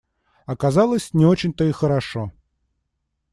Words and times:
Оказалось— 0.47 1.13
не 1.13 1.27
очень 1.27 1.53
то 1.53 1.63
и 1.63 1.71
хорошо. 1.71 2.31